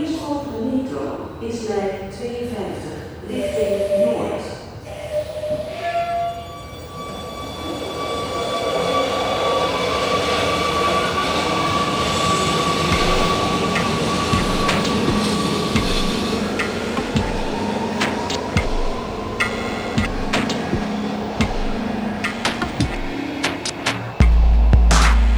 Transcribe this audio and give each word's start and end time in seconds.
Eerstvolgende 0.00 0.76
metro 0.76 1.28
is 1.40 1.68
lijn 1.68 2.10
52, 2.10 2.56
richting 3.28 4.04
Noord. 4.04 4.42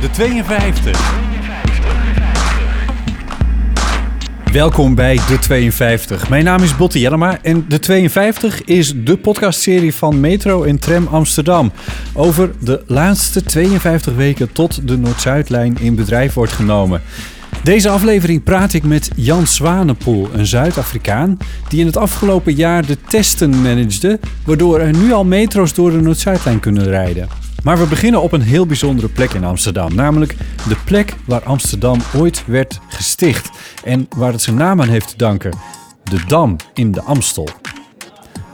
De 0.01 0.11
52. 0.11 1.34
Welkom 4.55 4.95
bij 4.95 5.15
De 5.15 5.39
52. 5.39 6.29
Mijn 6.29 6.45
naam 6.45 6.63
is 6.63 6.77
Botte 6.77 6.99
Jellema 6.99 7.39
en 7.43 7.65
De 7.69 7.79
52 7.79 8.65
is 8.65 8.93
de 8.97 9.17
podcastserie 9.17 9.95
van 9.95 10.21
Metro 10.21 10.63
en 10.63 10.79
Tram 10.79 11.07
Amsterdam. 11.07 11.73
Over 12.13 12.51
de 12.61 12.83
laatste 12.87 13.43
52 13.43 14.15
weken 14.15 14.53
tot 14.53 14.89
de 14.89 14.99
Noord-Zuidlijn 14.99 15.77
in 15.81 15.95
bedrijf 15.95 16.35
wordt 16.35 16.53
genomen. 16.53 17.03
Deze 17.63 17.89
aflevering 17.89 18.43
praat 18.43 18.73
ik 18.73 18.83
met 18.83 19.11
Jan 19.17 19.47
Zwanepoel, 19.47 20.29
een 20.33 20.47
Zuid-Afrikaan 20.47 21.39
die 21.69 21.81
in 21.81 21.87
het 21.87 21.97
afgelopen 21.97 22.55
jaar 22.55 22.87
de 22.87 22.97
testen 23.09 23.63
managede, 23.63 24.19
waardoor 24.45 24.81
er 24.81 24.97
nu 24.97 25.13
al 25.13 25.25
metro's 25.25 25.75
door 25.75 25.91
de 25.91 26.01
Noord-Zuidlijn 26.01 26.61
kunnen 26.61 26.85
rijden. 26.85 27.44
Maar 27.65 27.79
we 27.79 27.87
beginnen 27.87 28.23
op 28.23 28.33
een 28.33 28.43
heel 28.43 28.67
bijzondere 28.67 29.09
plek 29.09 29.33
in 29.33 29.45
Amsterdam. 29.45 29.95
Namelijk 29.95 30.37
de 30.69 30.77
plek 30.85 31.15
waar 31.27 31.43
Amsterdam 31.43 31.99
ooit 32.17 32.45
werd 32.47 32.81
gesticht. 32.89 33.51
En 33.85 34.09
waar 34.17 34.33
het 34.33 34.43
zijn 34.43 34.57
naam 34.57 34.81
aan 34.81 34.89
heeft 34.89 35.09
te 35.09 35.17
danken. 35.17 35.53
De 36.03 36.25
Dam 36.27 36.57
in 36.75 36.93
de 36.93 37.03
Amstel. 37.03 37.49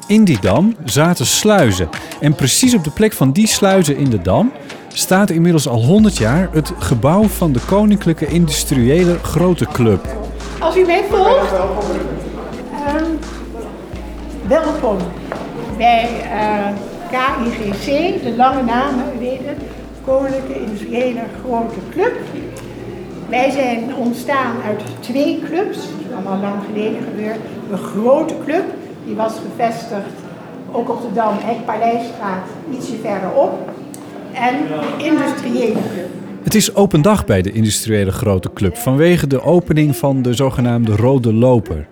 In 0.06 0.24
die 0.24 0.40
dam 0.40 0.76
zaten 0.84 1.26
sluizen. 1.26 1.88
En 2.20 2.34
precies 2.34 2.74
op 2.74 2.84
de 2.84 2.90
plek 2.90 3.12
van 3.12 3.32
die 3.32 3.46
sluizen 3.46 3.96
in 3.96 4.10
de 4.10 4.22
dam 4.22 4.52
staat 4.88 5.30
inmiddels 5.30 5.68
al 5.68 5.84
100 5.84 6.16
jaar 6.16 6.48
het 6.52 6.72
gebouw 6.78 7.22
van 7.22 7.52
de 7.52 7.60
Koninklijke 7.66 8.26
Industriële 8.26 9.18
Grote 9.22 9.66
Club. 9.66 10.16
Als 10.58 10.76
u 10.76 10.84
mij 10.84 11.04
volgt, 11.10 11.52
ehm, 12.86 13.04
welkom 14.48 14.96
bij 15.76 16.08
eh, 16.22 16.89
KIGC, 17.11 17.86
de 18.22 18.34
lange 18.36 18.62
naam, 18.62 18.94
u 19.16 19.19
weet 19.19 19.41
het, 19.44 19.58
Koninklijke 20.05 20.61
Industriële 20.61 21.20
Grote 21.44 21.78
Club. 21.91 22.12
Wij 23.28 23.50
zijn 23.50 23.94
ontstaan 23.94 24.56
uit 24.66 24.83
twee 25.00 25.41
clubs, 25.44 25.78
allemaal 26.14 26.41
lang 26.41 26.62
geleden 26.66 27.03
gebeurd. 27.03 27.38
Een 27.70 27.78
grote 27.78 28.34
club, 28.44 28.64
die 29.06 29.14
was 29.14 29.33
gevestigd 29.33 30.11
ook 30.72 30.91
op 30.91 31.03
de 31.03 31.12
Dam, 31.14 31.34
Hek 31.38 31.64
Paleisstraat, 31.64 32.47
ietsje 32.72 32.97
verderop. 33.03 33.70
En 34.33 34.55
de 34.66 35.05
industriële 35.05 35.81
club. 35.92 36.08
Het 36.42 36.55
is 36.55 36.75
open 36.75 37.03
dag 37.03 37.25
bij 37.25 37.42
de 37.42 37.53
Industriële 37.53 38.11
Grote 38.11 38.53
Club 38.53 38.77
vanwege 38.77 39.27
de 39.27 39.42
opening 39.42 39.97
van 39.97 40.22
de 40.22 40.34
zogenaamde 40.34 40.97
Rode 40.97 41.34
Loper. 41.34 41.86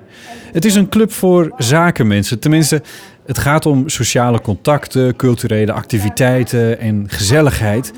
Het 0.53 0.65
is 0.65 0.75
een 0.75 0.89
club 0.89 1.13
voor 1.13 1.53
zakenmensen, 1.57 2.39
tenminste, 2.39 2.83
het 3.29 3.39
gaat 3.39 3.67
om 3.67 3.89
sociale 3.89 4.41
contacten, 4.41 5.17
culturele 5.17 5.73
activiteiten 5.73 6.79
en 6.79 7.05
gezelligheid. 7.09 7.93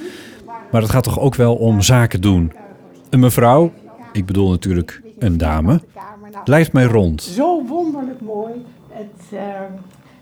Maar 0.71 0.81
het 0.81 0.91
gaat 0.91 1.03
toch 1.03 1.21
ook 1.21 1.35
wel 1.35 1.55
om 1.55 1.81
zaken 1.81 2.21
doen. 2.21 2.53
Een 3.11 3.21
mevrouw, 3.21 3.73
ik 4.13 4.27
bedoel 4.27 4.51
natuurlijk 4.51 5.03
een 5.19 5.39
dame, 5.39 5.81
leidt 6.45 6.73
mij 6.73 6.85
rond. 6.85 7.23
Zo 7.23 7.65
wonderlijk 7.67 8.21
mooi. 8.21 8.53
Het, 8.89 9.33
eh, 9.33 9.39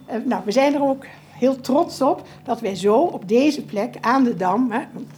eh, 0.07 0.25
nou, 0.25 0.43
we 0.45 0.53
zijn 0.53 0.75
er 0.75 0.83
ook 0.83 1.05
heel 1.31 1.61
trots 1.61 2.03
op 2.03 2.27
dat 2.45 2.61
wij 2.61 2.75
zo 2.75 3.01
op 3.01 3.29
deze 3.29 3.65
plek 3.65 3.95
aan 4.01 4.25
de 4.25 4.37
Dam, 4.37 4.71
hè, 4.71 4.81
want 4.93 5.11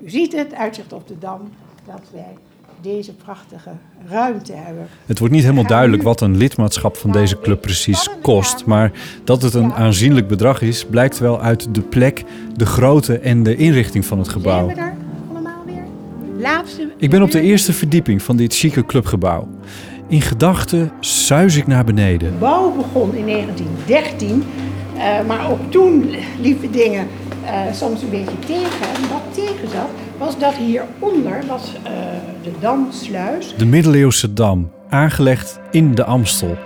u 0.00 0.10
ziet 0.10 0.32
het, 0.32 0.54
uitzicht 0.54 0.92
op 0.92 1.08
de 1.08 1.18
Dam, 1.18 1.40
dat 1.84 2.02
wij 2.12 2.36
deze 2.80 3.12
prachtige 3.12 3.70
ruimte 4.08 4.52
hebben. 4.52 4.86
Het 5.06 5.18
wordt 5.18 5.34
niet 5.34 5.42
helemaal 5.42 5.66
duidelijk 5.66 6.02
wat 6.02 6.20
een 6.20 6.36
lidmaatschap 6.36 6.96
van 6.96 7.12
deze 7.12 7.40
club 7.40 7.60
precies 7.60 8.08
kost. 8.22 8.64
Maar 8.64 8.92
dat 9.24 9.42
het 9.42 9.54
een 9.54 9.72
aanzienlijk 9.72 10.28
bedrag 10.28 10.60
is, 10.60 10.84
blijkt 10.84 11.18
wel 11.18 11.40
uit 11.40 11.74
de 11.74 11.80
plek, 11.80 12.24
de 12.54 12.66
grootte 12.66 13.18
en 13.18 13.42
de 13.42 13.56
inrichting 13.56 14.04
van 14.04 14.18
het 14.18 14.28
gebouw. 14.28 14.72
Zijn 14.74 14.76
we 14.76 15.34
allemaal 15.34 15.62
weer? 15.66 15.82
Laatste 16.38 16.88
Ik 16.96 17.10
ben 17.10 17.22
op 17.22 17.30
de 17.30 17.40
eerste 17.40 17.72
verdieping 17.72 18.22
van 18.22 18.36
dit 18.36 18.54
chique 18.54 18.86
clubgebouw. 18.86 19.48
In 20.08 20.20
gedachten 20.20 20.92
suis 21.00 21.56
ik 21.56 21.66
naar 21.66 21.84
beneden. 21.84 22.30
De 22.32 22.38
bouw 22.38 22.76
begon 22.76 23.14
in 23.14 23.26
1913, 23.26 24.44
eh, 24.96 25.26
maar 25.26 25.50
ook 25.50 25.70
toen 25.70 26.14
liepen 26.40 26.72
dingen 26.72 27.06
eh, 27.46 27.72
soms 27.72 28.02
een 28.02 28.10
beetje 28.10 28.38
tegen. 28.38 28.88
En 28.94 29.08
wat 29.10 29.34
tegen 29.34 29.68
zat, 29.68 29.88
was 30.18 30.38
dat 30.38 30.54
hieronder 30.54 31.42
was 31.48 31.72
eh, 31.82 31.92
de 32.42 32.50
Damsluis. 32.60 33.54
De 33.56 33.66
middeleeuwse 33.66 34.32
dam, 34.32 34.70
aangelegd 34.88 35.60
in 35.70 35.94
de 35.94 36.04
Amstel. 36.04 36.56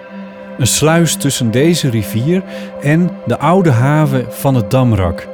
Een 0.59 0.67
sluis 0.67 1.15
tussen 1.15 1.51
deze 1.51 1.91
rivier 1.91 2.43
en 2.83 3.11
de 3.27 3.39
oude 3.39 3.71
haven 3.71 4.27
van 4.29 4.55
het 4.55 4.71
Damrak. 4.71 5.29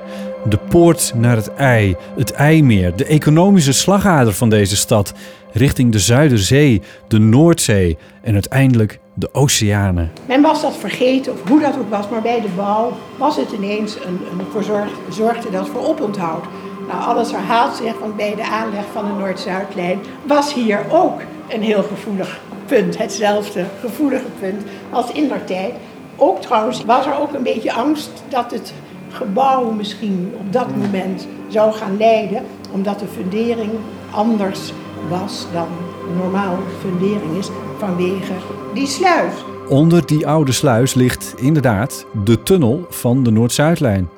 De 0.48 0.58
poort 0.68 1.12
naar 1.14 1.36
het 1.36 1.54
IJ, 1.54 1.96
het 2.16 2.32
IJmeer, 2.32 2.96
de 2.96 3.04
economische 3.04 3.72
slagader 3.72 4.32
van 4.32 4.48
deze 4.48 4.76
stad, 4.76 5.12
richting 5.52 5.92
de 5.92 5.98
Zuiderzee, 5.98 6.82
de 7.08 7.18
Noordzee 7.18 7.98
en 8.22 8.32
uiteindelijk 8.32 8.98
de 9.18 9.28
oceanen. 9.32 10.12
Men 10.26 10.42
was 10.42 10.62
dat 10.62 10.76
vergeten, 10.76 11.32
of 11.32 11.48
hoe 11.48 11.60
dat 11.60 11.78
ook 11.78 11.90
was, 11.90 12.08
maar 12.08 12.22
bij 12.22 12.40
de 12.40 12.48
bouw 12.56 12.92
was 13.18 13.36
het 13.36 13.52
ineens 13.52 13.96
een, 13.96 14.20
een 14.30 14.64
zorgde 15.08 15.50
dat 15.50 15.68
voor 15.68 15.86
oponthoud. 15.86 16.44
Nou, 16.88 17.04
alles 17.04 17.30
herhaalt 17.30 17.76
zich, 17.76 17.98
want 17.98 18.16
bij 18.16 18.34
de 18.34 18.44
aanleg 18.44 18.84
van 18.92 19.04
de 19.04 19.12
Noord-Zuidlijn 19.18 19.98
was 20.22 20.54
hier 20.54 20.80
ook 20.90 21.20
een 21.48 21.62
heel 21.62 21.82
gevoelig 21.82 22.40
punt. 22.66 22.98
Hetzelfde 22.98 23.64
gevoelige 23.80 24.28
punt 24.40 24.62
als 24.90 25.12
in 25.12 25.28
der 25.28 25.44
tijd. 25.44 25.72
Ook 26.16 26.40
trouwens 26.40 26.84
was 26.84 27.06
er 27.06 27.18
ook 27.18 27.34
een 27.34 27.42
beetje 27.42 27.72
angst 27.72 28.10
dat 28.28 28.50
het 28.50 28.72
gebouw 29.10 29.70
misschien 29.70 30.34
op 30.38 30.52
dat 30.52 30.76
moment 30.76 31.26
zou 31.48 31.72
gaan 31.72 31.96
lijden, 31.96 32.42
omdat 32.72 32.98
de 32.98 33.06
fundering 33.06 33.72
anders 34.10 34.72
was 35.08 35.46
dan 35.52 35.68
normaal 36.16 36.58
fundering 36.80 37.36
is 37.38 37.48
vanwege 37.78 38.32
die 38.76 38.86
sluis. 38.86 39.32
Onder 39.68 40.06
die 40.06 40.26
oude 40.26 40.52
sluis 40.52 40.94
ligt 40.94 41.34
inderdaad 41.36 42.06
de 42.24 42.42
tunnel 42.42 42.86
van 42.90 43.22
de 43.22 43.30
Noord-Zuidlijn. 43.30 44.08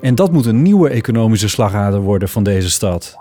En 0.00 0.14
dat 0.14 0.32
moet 0.32 0.46
een 0.46 0.62
nieuwe 0.62 0.88
economische 0.88 1.48
slagader 1.48 2.00
worden 2.00 2.28
van 2.28 2.42
deze 2.42 2.70
stad. 2.70 3.16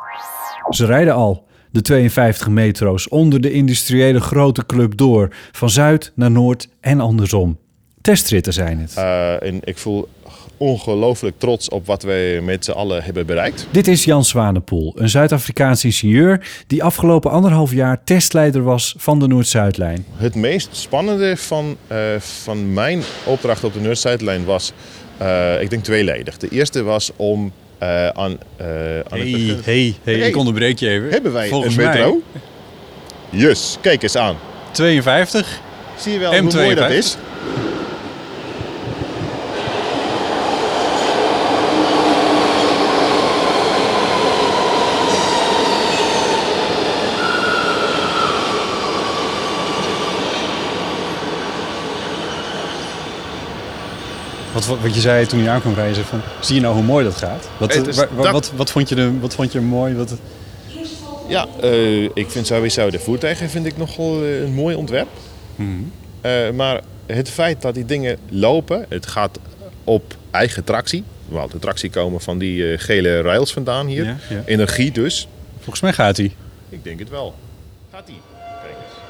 Ze 0.70 0.86
rijden 0.86 1.14
al, 1.14 1.48
de 1.72 1.82
52 1.82 2.50
metro's, 2.50 3.08
onder 3.08 3.42
de 3.42 3.52
industriële 3.52 4.20
grote 4.20 4.66
club 4.66 4.98
door, 4.98 5.28
van 5.52 5.70
zuid 5.70 6.12
naar 6.16 6.32
noord 6.32 6.70
en 6.80 7.00
andersom. 7.00 7.58
Testritten 8.02 8.54
zijn 8.54 8.80
het. 8.80 8.96
Uh, 8.98 9.44
en 9.44 9.60
ik 9.64 9.78
voel 9.78 10.08
ongelooflijk 10.58 11.40
trots 11.40 11.70
op 11.70 11.86
wat 11.86 12.04
wij 12.04 12.42
met 12.42 12.66
z'n 12.66 12.72
allen 12.72 13.04
hebben 13.04 13.26
bereikt. 13.26 13.68
Dit 13.72 13.88
is 13.88 14.04
Jan 14.04 14.26
Zwanepoel, 14.26 14.94
een 14.96 15.10
Zuid-Afrikaans 15.10 15.86
ingenieur 15.86 16.48
die 16.68 16.84
afgelopen 16.84 17.32
anderhalf 17.32 17.74
jaar 17.74 18.04
testleider 18.04 18.64
was 18.64 18.96
van 18.98 19.20
de 19.20 19.28
Noord-Zuidlijn. 19.28 20.06
Het 20.16 20.36
meest 20.36 20.76
spannende 20.76 21.38
van, 21.38 21.78
uh, 21.92 21.98
van 22.20 22.74
mijn 22.74 23.02
opdracht 23.24 23.64
op 23.64 23.74
de 23.74 23.80
Noord-Zuidlijn 23.80 24.46
was, 24.46 24.72
uh, 25.22 25.62
ik 25.62 25.70
denk 25.70 25.84
tweeledig. 25.84 26.38
De 26.38 26.50
eerste 26.50 26.84
was 26.84 27.12
om 27.16 27.52
uh, 27.84 28.08
aan, 28.08 28.14
aan 28.14 28.38
hey, 29.10 29.28
het... 29.30 29.66
hey, 29.66 29.96
hey, 30.04 30.16
ik 30.16 30.36
onderbreek 30.36 30.80
je 30.80 30.90
even. 30.90 31.10
Hebben 31.10 31.34
wij 31.34 31.50
Volgens 31.50 31.76
een 31.76 31.84
metro? 31.84 32.22
mij 32.32 32.42
Jus, 33.40 33.78
kijk 33.82 34.04
eens 34.04 34.16
aan. 34.16 34.36
52. 34.72 35.60
Zie 35.98 36.14
je 36.14 36.20
wel 36.20 36.34
M52. 36.34 36.38
hoe 36.38 36.54
mooi 36.54 36.76
dat 36.76 36.90
is? 36.90 37.18
Wat, 54.54 54.66
wat, 54.66 54.80
wat 54.80 54.96
je 54.96 55.02
zei 55.02 55.26
toen 55.26 55.44
je 55.44 55.50
aankwam 55.50 55.74
zei 55.74 55.94
van, 55.94 56.22
zie 56.40 56.56
je 56.56 56.62
nou 56.62 56.74
hoe 56.74 56.84
mooi 56.84 57.04
dat 57.04 57.16
gaat? 57.16 57.50
Wat, 57.58 57.76
is 57.76 58.06
wat, 58.16 58.52
wat, 58.56 58.72
vond, 58.72 58.90
je 58.90 58.96
de, 58.96 59.20
wat 59.20 59.36
vond 59.36 59.52
je 59.52 59.60
mooi? 59.62 59.96
Wat, 59.96 60.16
Ja, 61.28 61.48
eh, 61.62 62.04
ik 62.04 62.30
vind 62.30 62.48
sowieso 62.48 62.90
de 62.90 63.00
voertuigen 63.00 63.50
vind 63.50 63.66
ik 63.66 63.78
nogal 63.78 64.24
eh, 64.24 64.42
een 64.42 64.54
mooi 64.54 64.76
ontwerp. 64.76 65.08
Eh, 66.22 66.50
maar 66.50 66.82
het 67.06 67.30
feit 67.30 67.62
dat 67.62 67.74
die 67.74 67.86
dingen 67.86 68.18
lopen, 68.30 68.86
het 68.90 69.06
gaat 69.06 69.40
op 69.84 70.16
eigen 70.32 70.64
tractie. 70.64 71.04
Want 71.26 71.52
de 71.52 71.60
tractie 71.60 71.90
komen 71.90 72.22
van 72.22 72.38
die 72.38 72.78
gele 72.78 73.22
rails 73.22 73.54
vandaan 73.54 73.88
hier. 73.88 74.06
Ja, 74.06 74.18
ja. 74.30 74.42
Energie 74.46 74.92
dus. 74.92 75.28
volgens 75.60 75.82
mij 75.82 75.94
gaat 75.94 76.18
hij. 76.18 76.36
Ik 76.70 76.84
denk 76.84 77.00
het 77.00 77.10
wel. 77.10 77.36
Gaat 77.92 78.08
die? 78.08 78.22
Kijk 78.62 78.76
eens. 78.84 79.04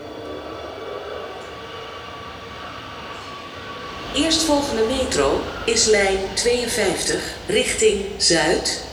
Eerstvolgende 4.15 4.81
metro 5.01 5.41
is 5.65 5.85
lijn 5.85 6.17
52 6.33 7.33
richting 7.47 8.01
Zuid. 8.17 8.83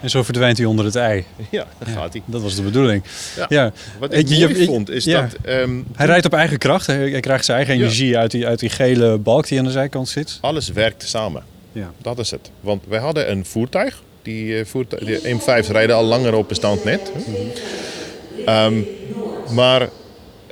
En 0.00 0.10
zo 0.10 0.22
verdwijnt 0.22 0.56
hij 0.58 0.66
onder 0.66 0.84
het 0.84 0.96
ei. 0.96 1.24
Ja, 1.50 1.66
daar 1.78 1.94
gaat 1.94 2.12
hij. 2.12 2.22
Dat 2.24 2.42
was 2.42 2.54
de 2.56 2.62
bedoeling. 2.62 3.02
Ja. 3.36 3.46
Ja. 3.48 3.72
Wat 3.98 4.14
ik 4.14 4.28
Je- 4.28 4.36
je- 4.36 4.44
mooi 4.46 4.58
je- 4.58 4.64
vond 4.66 4.90
is 4.90 5.04
ja. 5.04 5.20
dat... 5.20 5.30
ehm, 5.44 5.80
Hij 5.94 6.06
rijdt 6.06 6.26
op 6.26 6.32
eigen 6.32 6.58
kracht. 6.58 6.86
Hij, 6.86 7.10
hij 7.10 7.20
krijgt 7.20 7.44
zijn 7.44 7.56
eigen 7.56 7.76
Ja. 7.76 7.80
energie 7.80 8.18
uit, 8.18 8.30
die, 8.30 8.46
uit 8.46 8.58
die 8.58 8.68
gele 8.70 9.18
balk 9.18 9.48
die 9.48 9.58
aan 9.58 9.64
de 9.64 9.70
zijkant 9.70 10.08
zit. 10.08 10.38
alles 10.40 10.68
werkt 10.68 11.08
samen. 11.08 11.42
Ja. 11.72 11.90
Dat 12.02 12.18
is 12.18 12.30
het. 12.30 12.50
Want 12.60 12.82
wij 12.88 12.98
hadden 12.98 13.30
een 13.30 13.44
voertuig. 13.44 14.02
Die, 14.22 14.58
eh, 14.58 14.64
voertuig, 14.66 15.04
die 15.04 15.34
M5's 15.34 15.68
rijden 15.68 15.96
al 15.96 16.04
langer 16.04 16.34
op 16.34 16.48
bestand 16.48 16.84
net. 16.84 17.12
Ehm, 18.46 18.74
maar 19.50 19.88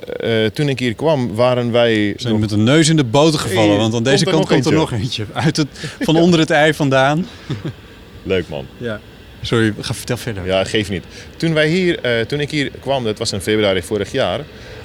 eh, 0.05 0.45
toen 0.45 0.69
ik 0.69 0.79
hier 0.79 0.93
kwam, 0.93 1.35
waren 1.35 1.71
wij... 1.71 2.13
Zijn 2.17 2.33
nog- 2.33 2.41
met 2.41 2.51
een 2.51 2.63
neus 2.63 2.89
in 2.89 2.95
de 2.95 3.03
boter 3.03 3.39
gevallen, 3.39 3.77
want 3.77 3.93
aan 3.93 4.03
deze 4.03 4.23
komt 4.23 4.35
kant 4.35 4.47
komt 4.47 4.65
er 4.65 4.73
nog 4.73 4.91
eentje. 4.91 5.25
Uit 5.33 5.57
het, 5.57 5.67
van 5.99 6.15
onder 6.15 6.39
het 6.39 6.49
ei 6.49 6.73
vandaan. 6.73 7.27
Leuk 8.23 8.49
man. 8.49 8.65
Ja. 8.77 8.99
Sorry, 9.41 9.73
ga 9.79 9.93
vertel 9.93 10.17
verder. 10.17 10.45
Ja, 10.45 10.63
geef 10.63 10.89
niet. 10.89 11.03
Toen, 11.37 11.53
wij 11.53 11.67
hier, 11.67 11.99
eh, 11.99 12.25
toen 12.25 12.39
ik 12.39 12.51
hier 12.51 12.71
kwam, 12.79 13.03
dat 13.03 13.17
was 13.17 13.31
in 13.31 13.41
februari 13.41 13.81
vorig 13.81 14.11
jaar, 14.11 14.39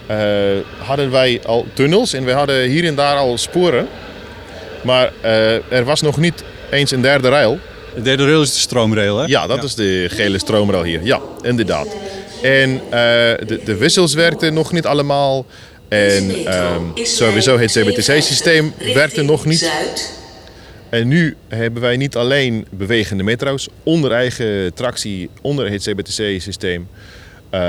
eh, 0.07 0.17
hadden 0.79 1.11
wij 1.11 1.41
al 1.47 1.67
tunnels 1.73 2.13
en 2.13 2.25
we 2.25 2.33
hadden 2.33 2.69
hier 2.69 2.85
en 2.85 2.95
daar 2.95 3.17
al 3.17 3.39
sporen. 3.39 3.89
Maar 4.83 5.13
er 5.69 5.85
was 5.85 6.01
nog 6.01 6.17
niet 6.17 6.45
eens 6.71 6.91
een 6.91 7.01
derde 7.01 7.29
rail. 7.29 7.59
De 7.95 8.03
derde 8.03 8.25
rail 8.25 8.43
is 8.43 8.53
de 8.53 8.59
stroomrail, 8.59 9.19
hè? 9.19 9.25
Ja, 9.27 9.47
dat 9.47 9.63
is 9.63 9.75
de 9.75 10.07
gele 10.11 10.39
stroomrail 10.39 10.83
hier. 10.85 11.05
Ja, 11.05 11.21
inderdaad. 11.43 11.87
En 12.43 12.71
eh, 12.71 12.91
de, 13.47 13.61
de 13.65 13.77
wissels 13.77 14.15
werkten 14.15 14.55
nog 14.55 14.73
niet 14.73 14.87
allemaal. 14.87 15.47
En 15.89 16.47
ehm, 16.47 16.83
sowieso 16.95 17.59
het 17.59 17.71
CBTC-systeem 17.71 18.73
werkte 18.95 19.23
nog 19.23 19.45
niet. 19.45 19.71
En 20.89 21.09
nu 21.09 21.37
hebben 21.49 21.83
wij 21.83 21.97
niet 21.97 22.17
alleen 22.17 22.67
bewegende 22.71 23.23
metro's 23.23 23.69
onder 23.83 24.13
eigen 24.13 24.75
tractie, 24.75 25.31
onder 25.41 25.71
het 25.71 25.83
CBTC-systeem, 25.83 26.89
eh, 27.51 27.61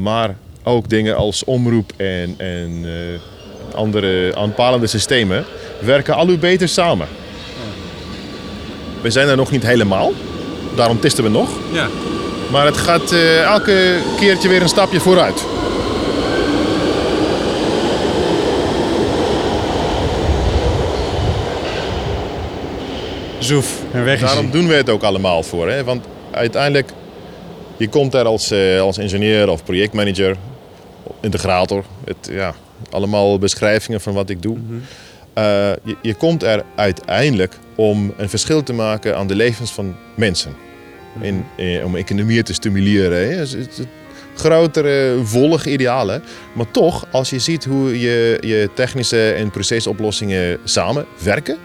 maar 0.00 0.36
ook 0.62 0.88
dingen 0.88 1.16
als 1.16 1.44
omroep 1.44 1.92
en, 1.96 2.34
en 2.38 2.82
eh, 2.84 3.74
andere 3.76 4.36
aanpalende 4.36 4.86
systemen 4.86 5.44
werken 5.80 6.14
al 6.14 6.26
hoe 6.26 6.38
beter 6.38 6.68
samen. 6.68 7.08
We 9.02 9.10
zijn 9.10 9.28
er 9.28 9.36
nog 9.36 9.50
niet 9.50 9.62
helemaal, 9.62 10.12
daarom 10.76 11.00
testen 11.00 11.24
we 11.24 11.30
nog. 11.30 11.50
Ja. 11.72 11.88
Maar 12.50 12.66
het 12.66 12.76
gaat 12.76 13.12
eh, 13.12 13.42
elke 13.42 13.96
keertje 14.18 14.48
weer 14.48 14.62
een 14.62 14.68
stapje 14.68 15.00
vooruit. 15.00 15.44
Zoef, 23.38 23.80
en 23.92 24.04
weg 24.04 24.14
is 24.14 24.20
Daarom 24.20 24.44
hij. 24.44 24.52
doen 24.52 24.68
we 24.68 24.74
het 24.74 24.88
ook 24.90 25.02
allemaal 25.02 25.42
voor. 25.42 25.68
Hè? 25.68 25.84
Want 25.84 26.04
uiteindelijk, 26.30 26.92
je 27.76 27.88
komt 27.88 28.12
daar 28.12 28.24
als, 28.24 28.50
eh, 28.50 28.80
als 28.80 28.98
ingenieur 28.98 29.48
of 29.48 29.64
projectmanager, 29.64 30.36
integrator. 31.20 31.84
Het, 32.04 32.28
ja, 32.30 32.54
allemaal 32.90 33.38
beschrijvingen 33.38 34.00
van 34.00 34.12
wat 34.14 34.30
ik 34.30 34.42
doe. 34.42 34.56
Eh, 35.32 35.44
je, 35.84 35.96
je 36.02 36.14
komt 36.14 36.42
er 36.42 36.62
uiteindelijk 36.76 37.58
om 37.74 38.14
een 38.16 38.28
verschil 38.28 38.62
te 38.62 38.72
maken 38.72 39.16
aan 39.16 39.26
de 39.26 39.34
levens 39.34 39.70
van 39.70 39.96
mensen. 40.16 40.69
En, 41.20 41.46
eh, 41.56 41.84
om 41.84 41.96
economieën 41.96 42.42
te 42.42 42.52
stimuleren. 42.52 43.28
Hè? 43.28 43.44
Grotere, 44.34 45.20
volge 45.24 45.70
idealen. 45.70 46.22
Maar 46.52 46.70
toch, 46.70 47.06
als 47.10 47.30
je 47.30 47.38
ziet 47.38 47.64
hoe 47.64 48.00
je, 48.00 48.38
je 48.40 48.70
technische 48.74 49.30
en 49.30 49.50
procesoplossingen 49.50 50.58
samenwerken. 50.64 51.58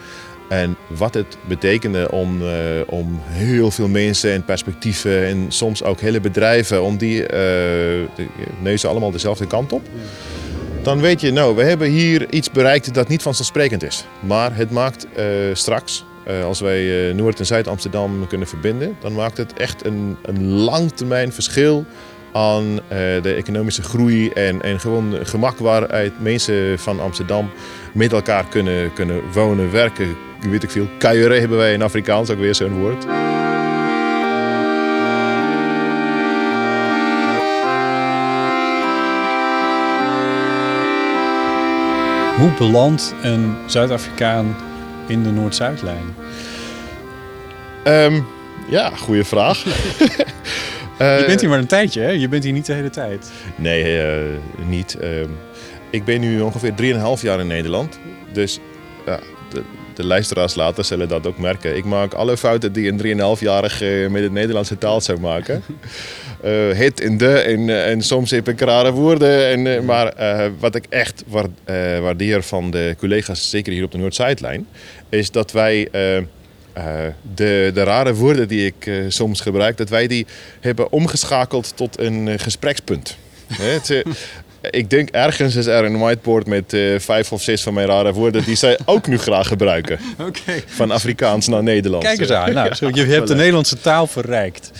En 0.50 0.76
wat 0.88 1.14
het 1.14 1.38
betekende 1.48 2.12
om, 2.12 2.42
eh, 2.42 2.50
om 2.86 3.20
heel 3.24 3.72
veel 3.72 3.88
mensen 3.88 4.32
en 4.32 4.46
perspectieven 4.46 5.26
en 5.26 5.46
soms 5.48 5.84
ook 5.84 6.00
hele 6.00 6.20
bedrijven, 6.20 6.84
om 6.84 6.98
die 6.98 7.26
eh, 7.28 8.26
neuzen 8.62 8.90
allemaal 8.90 9.12
dezelfde 9.12 9.48
kant 9.48 9.74
op. 9.74 9.82
Dan 10.86 11.02
weet 11.02 11.22
je, 11.22 11.32
nou, 11.32 11.56
we 11.56 11.64
hebben 11.64 11.90
hier 11.90 12.34
iets 12.34 12.52
bereikt 12.52 12.94
dat 12.94 13.08
niet 13.08 13.22
vanzelfsprekend 13.22 13.84
is. 13.84 14.06
Maar 14.20 14.56
het 14.56 14.72
maakt 14.72 15.08
eh, 15.16 15.26
straks, 15.54 16.00
eh, 16.00 16.15
als 16.44 16.60
wij 16.60 17.10
eh, 17.10 17.16
Noord- 17.16 17.40
en 17.40 17.46
Zuid-Amsterdam 17.46 18.28
kunnen 18.28 18.48
verbinden, 18.48 18.98
dan 19.00 19.14
maakt 19.14 19.38
het 19.38 19.54
echt 19.54 19.86
een, 19.86 20.18
een 20.22 20.48
langtermijn 20.48 21.34
verschil 21.34 21.86
aan 22.34 22.80
eh, 22.88 22.98
de 23.22 23.34
economische 23.38 23.84
groei 23.84 24.30
en, 24.30 24.62
en 24.62 24.80
gewoon 24.80 25.18
gemak 25.24 25.58
waaruit 25.58 26.22
mensen 26.22 26.80
van 26.80 27.00
Amsterdam 27.00 27.50
met 27.94 28.12
elkaar 28.12 28.46
kunnen, 28.48 28.94
kunnen 28.94 29.22
wonen, 29.34 29.72
werken, 29.72 30.16
weet 30.50 30.64
ik 30.64 30.72
veel. 30.72 30.88
Kuieren 30.98 31.40
hebben 31.40 31.58
wij 31.58 31.74
in 31.74 31.82
Afrikaans 31.82 32.30
ook 32.30 32.40
weer 32.40 32.56
zo'n 32.56 32.80
woord. 32.80 33.06
Hoe 42.38 42.52
belandt 42.58 43.16
een 43.22 43.56
Zuid-Afrikaan 43.66 44.56
in 45.08 45.24
de 45.24 45.30
Noord-Zuidlijn? 45.32 46.16
Ehm, 47.84 48.22
ja, 48.70 48.90
goede 48.90 49.24
vraag. 49.24 49.64
Eh, 50.98 51.20
Je 51.20 51.26
bent 51.26 51.40
hier 51.42 51.50
maar 51.50 51.60
een 51.60 51.68
tijdje, 51.68 52.02
hè? 52.02 52.10
Je 52.10 52.28
bent 52.28 52.44
hier 52.44 52.54
niet 52.54 52.66
de 52.66 52.74
hele 52.74 52.90
tijd. 52.90 53.32
Nee, 53.56 54.02
eh, 54.02 54.18
niet. 54.68 54.98
Ehm, 55.00 55.30
ik 55.90 56.06
ben 56.06 56.20
nu 56.20 56.42
ongeveer 56.42 56.74
3,5 56.76 57.22
jaar 57.22 57.40
in 57.40 57.48
Nederland. 57.48 58.00
Dus 58.32 58.60
ja, 59.06 59.20
de, 59.50 59.62
de 59.94 60.06
luisteraars 60.06 60.56
later 60.56 60.84
zullen 60.84 61.08
dat 61.08 61.28
ook 61.28 61.38
merken. 61.38 61.78
Ik 61.78 61.86
maak 61.86 62.14
alle 62.14 62.38
fouten 62.38 62.74
die 62.74 62.92
een 62.92 62.98
3,5-jarige 63.38 64.08
met 64.12 64.24
het 64.24 64.32
Nederlandse 64.32 64.78
taal 64.78 65.02
zou 65.02 65.20
maken. 65.20 65.64
Eh, 66.44 66.52
het 66.78 67.02
en 67.02 67.18
de 67.18 67.30
en, 67.40 67.70
eh, 67.70 67.90
en 67.90 68.02
soms 68.02 68.32
heb 68.32 68.48
ik 68.50 68.60
rare 68.62 68.92
woorden. 68.92 69.48
En, 69.48 69.68
eh, 69.76 69.82
maar 69.82 70.08
eh, 70.08 70.50
wat 70.60 70.76
ik 70.76 70.86
echt 70.90 71.24
waar- 71.28 71.46
eh, 71.64 72.00
waardeer 72.00 72.44
van 72.44 72.72
de 72.72 72.96
collega's, 73.00 73.50
zeker 73.50 73.74
hier 73.74 73.84
op 73.84 73.92
de 73.92 73.98
Noord-Zuidlijn, 73.98 74.68
is 75.10 75.32
dat 75.32 75.52
wij 75.52 75.88
eh, 75.92 76.18
eh, 76.18 76.24
de, 77.36 77.72
de 77.74 77.84
rare 77.84 78.14
woorden 78.14 78.48
die 78.48 78.66
ik 78.66 78.86
eh, 78.88 78.94
soms 79.08 79.42
gebruik, 79.42 79.78
dat 79.78 79.90
wij 79.90 80.08
die 80.08 80.26
hebben 80.60 80.92
omgeschakeld 80.92 81.72
tot 81.78 82.00
een 82.00 82.28
eh, 82.28 82.34
gesprekspunt. 82.40 83.18
Het, 83.54 83.90
eh, 83.90 84.02
ik 84.72 84.90
denk 84.90 85.10
ergens 85.10 85.56
is 85.56 85.66
er 85.66 85.84
een 85.86 86.00
whiteboard 86.00 86.48
met 86.48 86.74
eh, 86.74 86.82
vijf 87.00 87.32
of 87.32 87.42
zes 87.42 87.64
van 87.64 87.74
mijn 87.74 87.88
rare 87.88 88.14
woorden 88.14 88.44
die 88.46 88.56
zij 88.56 88.78
ook 88.86 89.08
nu 89.08 89.18
graag 89.18 89.48
gebruiken. 89.48 90.00
Van 90.66 90.92
Afrikaans 90.92 91.48
naar 91.48 91.64
Nederlands. 91.64 92.06
Kijk 92.06 92.20
eens 92.20 92.32
aan. 92.32 92.54
Nou, 92.54 92.76
zo, 92.76 92.90
je 92.94 93.06
hebt 93.06 93.28
de 93.28 93.36
Nederlandse 93.36 93.80
taal 93.82 94.08
verrijkt. 94.08 94.72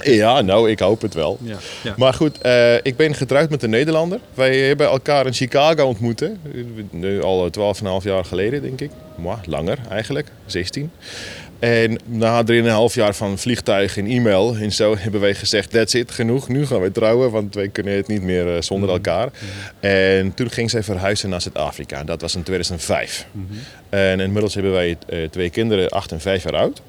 Ja, 0.00 0.40
nou, 0.40 0.70
ik 0.70 0.78
hoop 0.78 1.02
het 1.02 1.14
wel. 1.14 1.38
Ja. 1.42 1.56
ja. 1.82 1.94
Maar 1.96 2.14
goed, 2.14 2.38
eh, 2.38 2.74
ik 2.74 2.96
ben 2.96 3.14
getrouwd 3.14 3.50
met 3.50 3.62
een 3.62 3.70
Nederlander. 3.70 4.20
Wij 4.34 4.58
hebben 4.58 4.86
elkaar 4.86 5.26
in 5.26 5.32
Chicago 5.32 5.84
ontmoet. 5.86 6.20
hè. 6.20 6.28
Nu 6.90 7.22
al 7.22 7.50
12,5 7.50 8.04
jaar 8.04 8.24
geleden, 8.24 8.62
denk 8.62 8.80
ik. 8.80 8.90
Maar 9.16 9.40
langer 9.46 9.78
eigenlijk, 9.88 10.28
16. 10.46 10.90
En 11.62 11.98
na 12.06 12.44
3,5 12.88 12.94
jaar 12.94 13.14
van 13.14 13.38
vliegtuig 13.38 13.96
en 13.96 14.06
e-mail 14.06 14.56
en 14.56 14.72
zo 14.72 14.96
hebben 14.98 15.20
wij 15.20 15.34
gezegd: 15.34 15.70
That's 15.70 15.94
it, 15.94 16.10
genoeg. 16.10 16.48
Nu 16.48 16.66
gaan 16.66 16.80
we 16.80 16.92
trouwen, 16.92 17.30
want 17.30 17.54
wij 17.54 17.68
kunnen 17.68 17.94
het 17.94 18.06
niet 18.06 18.22
meer 18.22 18.54
eh, 18.54 18.62
zonder 18.62 18.88
elkaar. 18.88 19.28
En 19.80 20.34
toen 20.34 20.50
ging 20.50 20.70
zij 20.70 20.82
verhuizen 20.82 21.28
naar 21.28 21.40
Zuid-Afrika. 21.40 22.04
Dat 22.04 22.20
was 22.20 22.34
in 22.34 22.42
2005. 22.42 23.26
En 23.88 24.20
inmiddels 24.20 24.54
hebben 24.54 24.72
wij 24.72 24.96
eh, 25.08 25.28
twee 25.30 25.50
kinderen, 25.50 25.88
8 25.88 26.12
en 26.12 26.20
5 26.20 26.42
jaar 26.42 26.56
oud. 26.56 26.82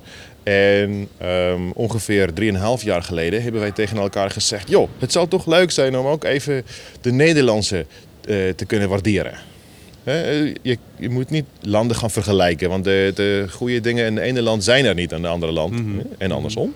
En 0.43 1.07
ehm, 1.17 1.69
ongeveer 1.73 2.29
3,5 2.79 2.83
jaar 2.83 3.03
geleden 3.03 3.43
hebben 3.43 3.61
wij 3.61 3.71
tegen 3.71 3.97
elkaar 3.97 4.31
gezegd: 4.31 4.69
joh, 4.69 4.89
het 4.99 5.11
zou 5.11 5.27
toch 5.27 5.45
leuk 5.45 5.71
zijn 5.71 5.97
om 5.97 6.05
ook 6.05 6.23
even 6.23 6.65
de 7.01 7.11
Nederlandse 7.11 7.85
eh, 8.25 8.35
te 8.55 8.65
kunnen 8.67 8.89
waarderen. 8.89 9.33
Eh, 10.03 10.45
Je, 10.61 10.77
je 10.99 11.09
moet 11.09 11.29
niet 11.29 11.45
landen 11.61 11.97
gaan 11.97 12.11
vergelijken, 12.11 12.69
want 12.69 12.83
de, 12.83 13.11
de 13.15 13.45
goede 13.51 13.79
dingen 13.81 14.05
in 14.05 14.15
het 14.15 14.25
ene 14.25 14.41
land 14.41 14.63
zijn 14.63 14.85
er 14.85 14.95
niet 14.95 15.11
in 15.11 15.23
het 15.23 15.31
andere 15.31 15.51
land. 15.51 15.73
hè, 15.73 15.81
En 16.17 16.31
andersom. 16.31 16.73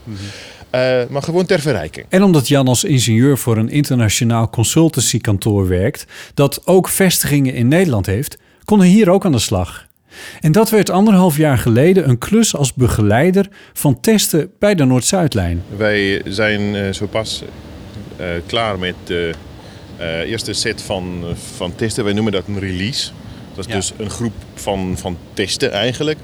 Eh, 0.70 1.02
maar 1.10 1.22
gewoon 1.24 1.46
ter 1.46 1.60
verrijking. 1.60 2.06
En 2.10 2.24
omdat 2.24 2.48
Jan 2.48 2.68
als 2.68 2.84
ingenieur 2.84 3.38
voor 3.38 3.58
een 3.58 3.70
internationaal 3.70 4.50
consultancykantoor 4.50 5.68
werkt, 5.68 6.06
dat 6.34 6.62
ook 6.68 6.88
vestigingen 6.88 7.54
in 7.54 7.68
Nederland 7.68 8.06
heeft, 8.06 8.38
kon 8.66 8.80
hij 8.80 8.88
hier 8.88 9.10
ook 9.10 9.26
aan 9.26 9.32
de 9.32 9.40
slag. 9.40 9.86
En 10.42 10.52
dat 10.52 10.70
werd 10.70 10.90
anderhalf 10.90 11.38
jaar 11.38 11.58
geleden 11.58 12.10
een 12.10 12.18
klus 12.18 12.56
als 12.56 12.74
begeleider 12.74 13.48
van 13.74 14.00
testen 14.00 14.52
bij 14.60 14.76
de 14.76 14.86
Noord-Zuidlijn. 14.86 15.64
Wij 15.78 16.22
zijn 16.26 16.76
eh, 16.76 16.94
zo 16.94 17.06
pas 17.08 17.44
eh, 18.18 18.26
klaar 18.46 18.80
met 18.80 18.96
eh, 19.98 20.20
eerste 20.20 20.54
set 20.54 20.82
van, 20.82 21.24
van 21.56 21.76
testen. 21.76 22.04
Wij 22.04 22.14
noemen 22.14 22.32
dat 22.34 22.48
een 22.48 22.60
release. 22.60 23.10
Dat 23.56 23.66
is 23.66 23.72
Ja. 23.72 23.78
dus 23.80 23.92
een 23.98 24.10
groep 24.10 24.34
van, 24.54 24.98
van 24.98 25.18
testen 25.34 25.72
eigenlijk. 25.72 26.18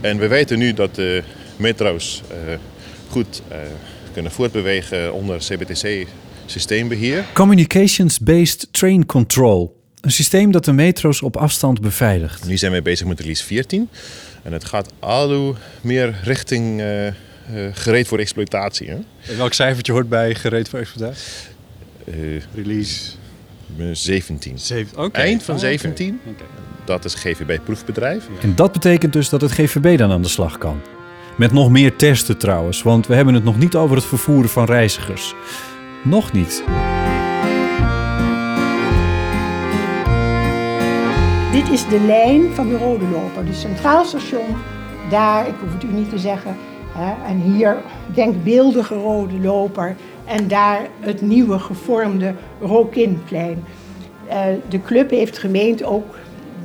En 0.00 0.18
we 0.18 0.26
weten 0.28 0.58
nu 0.58 0.72
dat 0.74 0.94
de 0.94 1.22
metro's 1.56 2.22
eh, 2.30 2.36
goed 3.08 3.42
eh, 3.48 3.58
kunnen 4.12 4.32
voortbewegen 4.32 5.12
onder 5.12 5.38
CBTC 5.38 6.06
systeembeheer. 6.46 7.24
Communications-Based 7.32 8.68
Train 8.70 9.06
Control. 9.06 9.78
Een 10.00 10.10
systeem 10.10 10.50
dat 10.52 10.64
de 10.64 10.72
metro's 10.72 11.22
op 11.22 11.36
afstand 11.36 11.80
beveiligt. 11.80 12.46
Nu 12.46 12.56
zijn 12.56 12.72
we 12.72 12.82
bezig 12.82 13.06
met 13.06 13.20
release 13.20 13.44
14. 13.44 13.88
En 14.42 14.52
het 14.52 14.64
gaat 14.64 14.92
al 14.98 15.56
meer 15.80 16.14
richting 16.22 16.80
eh, 16.80 17.06
eh, 17.06 17.14
gereed 17.72 18.08
voor 18.08 18.18
exploitatie. 18.18 18.88
Hè? 18.88 18.94
En 19.28 19.36
welk 19.36 19.52
cijfertje 19.52 19.92
hoort 19.92 20.08
bij 20.08 20.34
gereed 20.34 20.68
voor 20.68 20.78
exploitatie? 20.78 21.22
Eh, 22.10 22.42
Release 22.54 23.10
17. 23.92 24.58
7. 24.58 24.98
Oké. 24.98 25.18
Eind 25.18 25.42
van 25.42 25.54
Oh, 25.54 25.60
oké. 25.60 25.70
17. 25.70 26.20
Oké. 26.26 26.44
Dat 26.84 27.04
is 27.04 27.14
GVB 27.14 27.58
proefbedrijf. 27.64 28.28
En 28.42 28.54
dat 28.54 28.72
betekent 28.72 29.12
dus 29.12 29.28
dat 29.28 29.40
het 29.40 29.52
GVB 29.52 29.98
dan 29.98 30.10
aan 30.10 30.22
de 30.22 30.28
slag 30.28 30.58
kan. 30.58 30.80
Met 31.36 31.52
nog 31.52 31.70
meer 31.70 31.96
testen 31.96 32.38
trouwens, 32.38 32.82
want 32.82 33.06
we 33.06 33.14
hebben 33.14 33.34
het 33.34 33.44
nog 33.44 33.58
niet 33.58 33.74
over 33.74 33.96
het 33.96 34.04
vervoeren 34.04 34.50
van 34.50 34.64
reizigers. 34.64 35.34
Nog 36.04 36.32
niet. 36.32 36.62
Dit 41.52 41.68
is 41.70 41.86
de 41.88 42.00
lijn 42.06 42.54
van 42.54 42.68
de 42.68 42.76
Rode 42.76 43.04
Loper. 43.04 43.44
Dus 43.46 43.60
Centraal 43.60 44.04
Station, 44.04 44.56
daar, 45.10 45.48
ik 45.48 45.54
hoef 45.60 45.72
het 45.72 45.82
u 45.84 45.92
niet 45.92 46.10
te 46.10 46.18
zeggen. 46.18 46.56
Hè, 46.92 47.26
en 47.28 47.40
hier 47.40 47.76
denkbeeldige 48.14 48.94
Rode 48.94 49.38
Loper. 49.40 49.96
En 50.30 50.48
daar 50.48 50.80
het 51.00 51.20
nieuwe 51.20 51.58
gevormde 51.58 52.34
Rokinplein. 52.60 53.64
Eh 54.28 54.38
de 54.68 54.82
club 54.82 55.10
heeft 55.10 55.38
gemeend 55.38 55.84
ook 55.84 56.14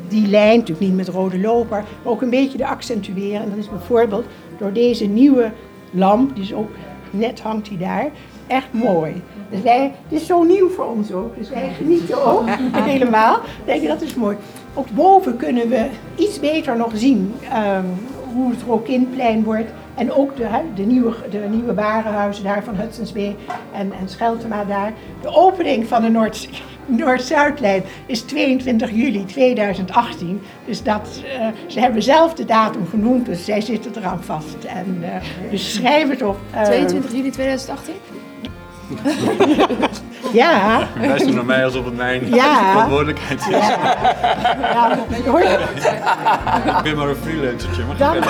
die 0.07 0.27
lijn, 0.27 0.59
natuurlijk 0.59 0.87
niet 0.87 0.95
met 0.95 1.07
Rode 1.07 1.39
Loper, 1.39 1.83
maar 2.03 2.13
ook 2.13 2.21
een 2.21 2.29
beetje 2.29 2.57
te 2.57 2.67
accentueren. 2.67 3.41
En 3.41 3.49
dat 3.49 3.57
is 3.57 3.69
bijvoorbeeld 3.69 4.25
door 4.57 4.73
deze 4.73 5.05
nieuwe 5.05 5.51
lamp, 5.91 6.35
die 6.35 6.43
is 6.43 6.53
ook 6.53 6.69
net 7.09 7.39
hangt 7.41 7.69
die 7.69 7.77
daar, 7.77 8.09
echt 8.47 8.67
mooi. 8.71 9.21
Dus 9.49 9.61
wij, 9.61 9.93
het 10.07 10.21
is 10.21 10.27
zo 10.27 10.43
nieuw 10.43 10.69
voor 10.69 10.85
ons 10.85 11.11
ook, 11.11 11.37
dus 11.37 11.49
wij 11.49 11.73
genieten 11.77 12.25
ook 12.25 12.49
helemaal. 12.91 13.39
Denk 13.65 13.81
je, 13.81 13.87
dat 13.87 14.01
is 14.01 14.15
mooi. 14.15 14.37
Ook 14.73 14.89
boven 14.89 15.37
kunnen 15.37 15.69
we 15.69 15.87
iets 16.15 16.39
beter 16.39 16.77
nog 16.77 16.91
zien 16.95 17.33
ehm, 17.49 17.85
hoe 18.33 18.51
het 18.51 18.61
Rokinplein 18.67 19.43
wordt. 19.43 19.69
En 19.95 20.11
ook 20.11 20.35
de, 20.35 20.47
de, 20.75 20.83
nieuwe, 20.83 21.13
de 21.29 21.37
nieuwe 21.37 21.73
warenhuizen 21.73 22.43
daar 22.43 22.63
van 22.63 22.75
Hudson's 22.75 23.11
Bay 23.11 23.35
en, 23.73 23.91
en 23.99 24.09
Scheltema 24.09 24.63
daar. 24.63 24.93
De 25.21 25.35
opening 25.35 25.87
van 25.87 26.01
de 26.01 26.09
Noord, 26.09 26.49
Noord-Zuidlijn 26.85 27.83
is 28.05 28.21
22 28.21 28.91
juli 28.91 29.25
2018. 29.25 30.41
Dus 30.65 30.83
dat, 30.83 31.21
eh, 31.39 31.47
ze 31.67 31.79
hebben 31.79 32.03
zelf 32.03 32.33
de 32.33 32.45
datum 32.45 32.87
genoemd, 32.87 33.25
dus 33.25 33.45
zij 33.45 33.61
zitten 33.61 33.91
eraan 33.95 34.23
vast. 34.23 34.63
En, 34.63 34.97
eh, 35.01 35.49
dus 35.49 35.73
schrijf 35.73 36.09
het 36.09 36.21
op. 36.21 36.37
Eh, 36.51 36.61
22 36.61 37.11
juli 37.11 37.29
2018? 37.29 37.93
Ja, 40.33 40.87
Luister 41.01 41.33
naar 41.33 41.45
mij 41.45 41.65
alsof 41.65 41.85
het 41.85 41.95
mijn 41.95 42.35
Ja. 42.35 42.71
verantwoordelijkheid 42.71 43.39
is. 43.39 43.47
ja, 43.47 44.97
je 45.23 45.29
hoort 45.29 45.43
het. 45.47 45.85
Ik 46.77 46.83
ben 46.83 46.95
maar 46.97 47.07
een 47.07 47.15
freelancertje. 47.15 47.83
Maar 47.83 47.97
Dan 47.97 48.23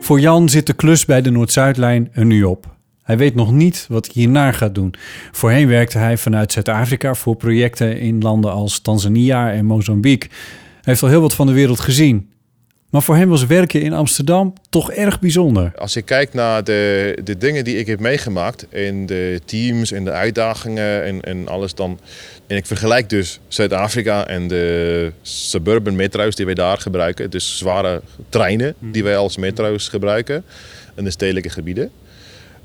Voor 0.00 0.20
Jan 0.20 0.48
zit 0.48 0.66
de 0.66 0.72
klus 0.72 1.04
bij 1.04 1.22
de 1.22 1.30
Noord-Zuidlijn 1.30 2.08
er 2.12 2.24
nu 2.24 2.42
op. 2.44 2.69
Hij 3.10 3.18
weet 3.18 3.34
nog 3.34 3.52
niet 3.52 3.86
wat 3.88 4.04
hij 4.04 4.14
hierna 4.14 4.52
gaat 4.52 4.74
doen. 4.74 4.94
Voorheen 5.32 5.68
werkte 5.68 5.98
hij 5.98 6.16
vanuit 6.16 6.52
Zuid-Afrika 6.52 7.14
voor 7.14 7.36
projecten 7.36 7.98
in 8.00 8.20
landen 8.20 8.52
als 8.52 8.78
Tanzania 8.78 9.52
en 9.52 9.64
Mozambique. 9.64 10.28
Hij 10.28 10.80
heeft 10.82 11.02
al 11.02 11.08
heel 11.08 11.20
wat 11.20 11.34
van 11.34 11.46
de 11.46 11.52
wereld 11.52 11.80
gezien. 11.80 12.30
Maar 12.90 13.02
voor 13.02 13.16
hem 13.16 13.28
was 13.28 13.46
werken 13.46 13.82
in 13.82 13.92
Amsterdam 13.92 14.52
toch 14.68 14.92
erg 14.92 15.20
bijzonder. 15.20 15.72
Als 15.76 15.96
ik 15.96 16.04
kijk 16.04 16.34
naar 16.34 16.64
de, 16.64 17.18
de 17.24 17.38
dingen 17.38 17.64
die 17.64 17.76
ik 17.76 17.86
heb 17.86 18.00
meegemaakt 18.00 18.66
in 18.72 19.06
de 19.06 19.40
teams 19.44 19.92
en 19.92 20.04
de 20.04 20.12
uitdagingen 20.12 21.04
en, 21.04 21.20
en 21.20 21.48
alles 21.48 21.74
dan. 21.74 21.98
En 22.46 22.56
ik 22.56 22.66
vergelijk 22.66 23.08
dus 23.08 23.40
Zuid-Afrika 23.48 24.26
en 24.26 24.48
de 24.48 25.12
suburban 25.22 25.96
metro's 25.96 26.34
die 26.34 26.46
wij 26.46 26.54
daar 26.54 26.78
gebruiken. 26.78 27.30
Dus 27.30 27.58
zware 27.58 28.02
treinen 28.28 28.74
die 28.78 29.04
wij 29.04 29.16
als 29.16 29.36
metro's 29.36 29.88
gebruiken 29.88 30.44
in 30.96 31.04
de 31.04 31.10
stedelijke 31.10 31.50
gebieden. 31.50 31.90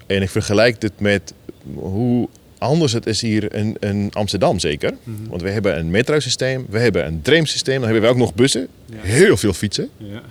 En 0.07 0.21
ik 0.21 0.29
vergelijk 0.29 0.81
dit 0.81 0.91
met 0.97 1.33
hoe 1.73 2.29
anders 2.57 2.93
het 2.93 3.05
is 3.05 3.21
hier 3.21 3.53
in, 3.53 3.77
in 3.79 4.09
Amsterdam 4.13 4.59
zeker. 4.59 4.93
Want 5.29 5.41
we 5.41 5.49
hebben 5.49 5.77
een 5.77 5.89
metrosysteem, 5.89 6.65
we 6.69 6.79
hebben 6.79 7.05
een 7.05 7.21
tramsysteem, 7.21 7.75
dan 7.75 7.83
hebben 7.83 8.01
we 8.01 8.07
ook 8.07 8.17
nog 8.17 8.33
bussen. 8.33 8.67
Heel 8.95 9.37
veel 9.37 9.53
fietsen. 9.53 9.89
Ja. 9.97 10.21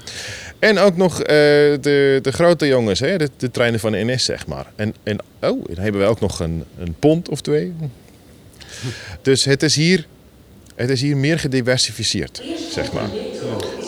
En 0.58 0.78
ook 0.78 0.96
nog 0.96 1.20
eh, 1.20 1.26
de, 1.26 2.18
de 2.22 2.32
grote 2.32 2.66
jongens, 2.66 3.00
hè? 3.00 3.16
De, 3.16 3.30
de 3.36 3.50
treinen 3.50 3.80
van 3.80 3.92
de 3.92 4.04
NS, 4.04 4.24
zeg 4.24 4.46
maar. 4.46 4.66
En, 4.76 4.94
en 5.02 5.18
oh, 5.40 5.64
dan 5.66 5.82
hebben 5.84 6.00
we 6.00 6.06
ook 6.06 6.20
nog 6.20 6.40
een, 6.40 6.64
een 6.78 6.94
pont 6.98 7.28
of 7.28 7.40
twee. 7.40 7.72
Dus 9.22 9.44
het 9.44 9.62
is 9.62 9.76
hier, 9.76 10.06
het 10.74 10.90
is 10.90 11.00
hier 11.00 11.16
meer 11.16 11.38
gediversifieerd, 11.38 12.42
zeg 12.70 12.92
maar. 12.92 13.08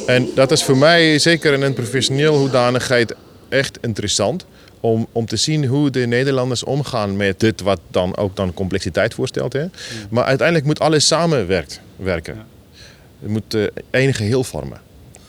En 0.06 0.28
dat 0.34 0.52
is 0.52 0.64
voor 0.64 0.76
mij 0.76 1.18
zeker 1.18 1.52
in 1.52 1.62
een 1.62 1.74
professioneel 1.74 2.38
hoedanigheid 2.38 3.14
echt 3.48 3.78
interessant. 3.80 4.46
Om, 4.86 5.06
om 5.12 5.26
te 5.26 5.36
zien 5.36 5.64
hoe 5.64 5.90
de 5.90 6.06
Nederlanders 6.06 6.64
omgaan 6.64 7.16
met 7.16 7.40
dit 7.40 7.60
wat 7.60 7.80
dan 7.90 8.16
ook 8.16 8.36
dan 8.36 8.54
complexiteit 8.54 9.14
voorstelt. 9.14 9.52
Hè? 9.52 9.66
Maar 10.10 10.24
uiteindelijk 10.24 10.66
moet 10.66 10.80
alles 10.80 11.06
samenwerken. 11.06 11.76
werken. 11.96 12.36
Het 13.20 13.30
moet 13.30 13.54
eh 13.54 13.64
één 13.90 14.14
geheel 14.14 14.44
vormen. 14.44 14.80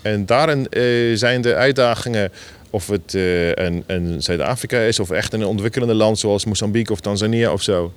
En 0.02 0.26
daarin 0.26 0.68
eh, 0.70 0.84
zijn 1.16 1.42
de 1.42 1.56
uitdagingen, 1.56 2.32
of 2.70 2.88
het 2.88 3.16
eh, 3.16 3.50
een, 3.50 3.84
een 3.88 4.24
Zuid-Afrika 4.24 4.80
is, 4.80 5.00
of 5.00 5.10
echt 5.10 5.34
een 5.34 5.46
ontwikkelende 5.46 5.94
land 5.94 6.20
zoals 6.20 6.46
Mozambique 6.46 6.94
of 6.94 7.00
Tanzania 7.00 7.52
of 7.52 7.62
zo, 7.62 7.94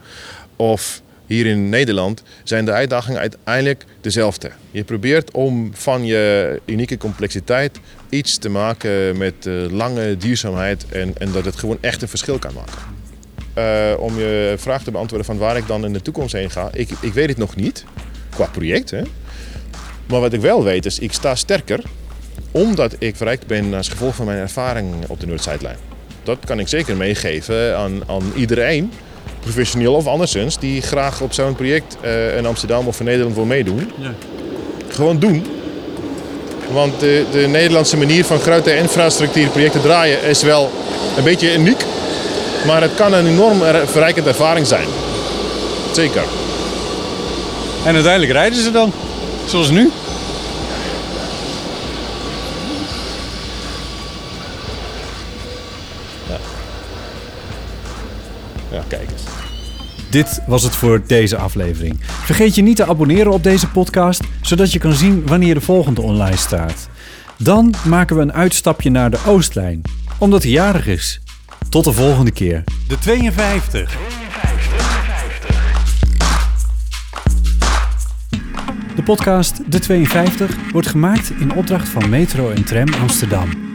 of 0.56 1.02
hier 1.34 1.46
in 1.46 1.68
Nederland, 1.68 2.22
zijn 2.44 2.64
de 2.64 2.72
uitdagingen 2.72 3.20
uiteindelijk 3.20 3.84
dezelfde. 4.00 4.50
Je 4.70 4.84
probeert 4.84 5.30
om 5.30 5.70
van 5.74 6.06
je 6.06 6.60
unieke 6.64 6.96
complexiteit 6.96 7.80
iets 8.08 8.38
te 8.38 8.48
maken 8.48 9.18
met 9.18 9.46
eh, 9.46 9.54
lange 9.70 10.16
duurzaamheid 10.16 10.84
en, 10.88 11.12
en 11.18 11.32
dat 11.32 11.44
het 11.44 11.56
gewoon 11.56 11.78
echt 11.80 12.02
een 12.02 12.08
verschil 12.08 12.38
kan 12.38 12.54
maken. 12.54 12.78
Eh, 13.54 14.00
om 14.00 14.18
je 14.18 14.54
vraag 14.58 14.82
te 14.82 14.90
beantwoorden 14.90 15.26
van 15.26 15.38
waar 15.38 15.56
ik 15.56 15.66
dan 15.66 15.84
in 15.84 15.92
de 15.92 16.02
toekomst 16.02 16.32
heen 16.32 16.50
ga, 16.50 16.68
ik, 16.72 16.90
ik 17.00 17.12
weet 17.12 17.28
het 17.28 17.38
nog 17.38 17.56
niet, 17.56 17.84
qua 18.30 18.46
project. 18.46 18.90
Hè? 18.90 19.02
Maar 20.06 20.20
wat 20.20 20.32
ik 20.32 20.40
wel 20.40 20.64
weet 20.64 20.86
is, 20.86 20.98
ik 20.98 21.12
sta 21.12 21.34
sterker 21.34 21.82
omdat 22.50 22.96
ik 22.98 23.16
verrijkt 23.16 23.46
ben 23.46 23.74
als 23.74 23.88
gevolg 23.88 24.14
van 24.14 24.26
mijn 24.26 24.38
ervaring 24.38 24.94
op 25.06 25.20
de 25.20 25.26
Noord-Zuidlijn. 25.26 25.76
Dat 26.22 26.38
kan 26.44 26.58
ik 26.58 26.68
zeker 26.68 26.96
meegeven 26.96 27.76
aan, 27.76 28.08
aan 28.08 28.32
iedereen, 28.36 28.92
professioneel 29.40 29.94
of 29.94 30.06
anderszins, 30.06 30.58
die 30.58 30.82
graag 30.82 31.20
op 31.20 31.32
zo'n 31.32 31.54
project 31.54 31.96
eh, 32.00 32.36
in 32.36 32.46
Amsterdam 32.46 32.86
of 32.86 32.98
in 32.98 33.04
Nederland 33.04 33.34
wil 33.34 33.44
meedoen. 33.44 33.90
Ja. 34.00 34.12
Gewoon 34.88 35.18
doen. 35.18 35.46
Want 36.72 37.00
de, 37.00 37.24
de 37.32 37.46
Nederlandse 37.48 37.96
manier 37.96 38.24
van 38.24 38.40
grote 38.40 38.76
infrastructuurprojecten 38.76 39.80
draaien 39.80 40.22
is 40.22 40.42
wel 40.42 40.70
een 41.16 41.24
beetje 41.24 41.54
uniek. 41.54 41.84
Maar 42.66 42.82
het 42.82 42.94
kan 42.94 43.12
een 43.12 43.26
enorm 43.26 43.62
er- 43.62 43.88
verrijkende 43.88 44.28
ervaring 44.28 44.66
zijn. 44.66 44.86
Zeker. 45.92 46.22
En 47.84 47.94
uiteindelijk 47.94 48.32
rijden 48.32 48.62
ze 48.62 48.70
dan. 48.70 48.92
Zoals 49.46 49.70
nu. 49.70 49.90
Ja, 58.70 58.82
kijk 58.88 59.10
eens. 59.10 59.22
Dit 60.10 60.40
was 60.46 60.62
het 60.62 60.74
voor 60.74 61.02
deze 61.06 61.36
aflevering. 61.36 61.96
Vergeet 62.00 62.54
je 62.54 62.62
niet 62.62 62.76
te 62.76 62.86
abonneren 62.86 63.32
op 63.32 63.42
deze 63.42 63.68
podcast, 63.68 64.22
zodat 64.40 64.72
je 64.72 64.78
kan 64.78 64.92
zien 64.92 65.26
wanneer 65.26 65.54
de 65.54 65.60
volgende 65.60 66.00
online 66.00 66.36
staat. 66.36 66.88
Dan 67.38 67.74
maken 67.84 68.16
we 68.16 68.22
een 68.22 68.32
uitstapje 68.32 68.90
naar 68.90 69.10
de 69.10 69.18
Oostlijn, 69.26 69.82
omdat 70.18 70.42
hij 70.42 70.52
jarig 70.52 70.86
is. 70.86 71.20
Tot 71.68 71.84
de 71.84 71.92
volgende 71.92 72.30
keer. 72.30 72.64
De 72.88 72.98
52. 72.98 73.96
De 78.96 79.02
podcast 79.02 79.72
De 79.72 79.78
52 79.78 80.56
wordt 80.72 80.88
gemaakt 80.88 81.32
in 81.38 81.54
opdracht 81.54 81.88
van 81.88 82.08
Metro 82.08 82.50
en 82.50 82.64
Tram 82.64 82.88
Amsterdam. 83.00 83.69